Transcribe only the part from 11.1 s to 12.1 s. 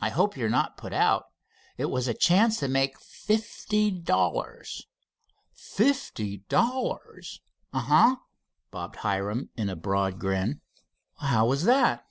"How was that?"